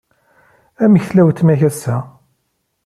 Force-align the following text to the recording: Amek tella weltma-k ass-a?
Amek 0.83 1.03
tella 1.05 1.23
weltma-k 1.25 1.61
ass-a? 1.69 1.97